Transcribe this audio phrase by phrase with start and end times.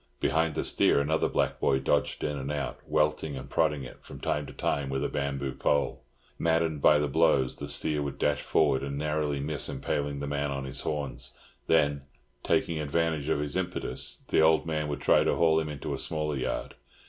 [0.19, 4.19] Behind the steer another black boy dodged in and out, welting and prodding it from
[4.19, 6.01] time to time with a bamboo pole.
[6.39, 10.49] Maddened by the blows, the steer would dash forward and narrowly miss impaling the man
[10.49, 11.33] on his horns;
[11.67, 12.01] then,
[12.41, 15.99] taking advantage of his impetus, the old man would try to haul him into a
[15.99, 16.73] smaller yard.